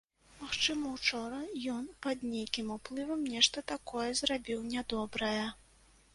Магчыма, 0.43 0.93
учора 0.99 1.41
ён 1.73 1.83
пад 2.07 2.23
нейкім 2.31 2.73
уплывам 2.77 3.21
нешта 3.35 3.65
такое 3.75 4.09
зрабіў 4.23 4.67
нядобрае. 4.75 5.47